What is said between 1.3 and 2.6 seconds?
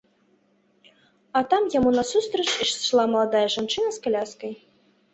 А там яму насустрач